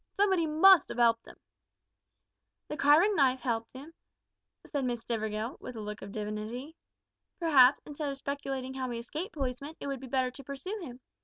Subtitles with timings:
[0.13, 1.35] Somebody must 'ave 'elped 'im."
[2.69, 3.93] "The carving knife helped him,"
[4.65, 6.75] said Miss Stivergill, with a look of dignity.
[7.37, 11.01] "Perhaps, instead of speculating how he escaped, policeman, it would be better to pursue him.